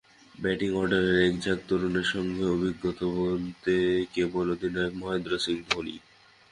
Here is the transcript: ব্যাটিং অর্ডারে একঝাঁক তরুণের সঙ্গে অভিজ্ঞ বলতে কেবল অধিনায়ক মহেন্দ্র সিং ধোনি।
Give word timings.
ব্যাটিং 0.35 0.71
অর্ডারে 0.73 1.13
একঝাঁক 1.27 1.59
তরুণের 1.67 2.07
সঙ্গে 2.13 2.43
অভিজ্ঞ 2.55 2.83
বলতে 3.19 3.73
কেবল 4.13 4.45
অধিনায়ক 4.55 4.93
মহেন্দ্র 5.01 5.33
সিং 5.43 5.57
ধোনি। 5.69 5.95